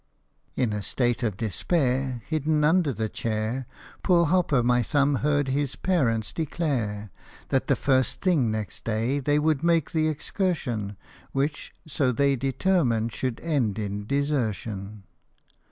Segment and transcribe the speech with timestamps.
[0.55, 3.67] In a state of despair, Hidden under the chair,
[4.01, 7.11] Poor Hop o' my Thumb heard his parents declare
[7.49, 10.97] That the first thing next day they would make the excursion
[11.33, 15.03] Which, so they determined, should end in desertion.